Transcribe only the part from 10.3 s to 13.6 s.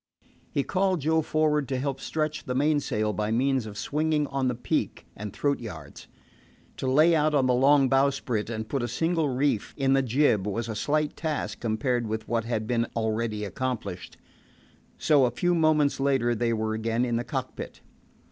was a slight task compared with what had been already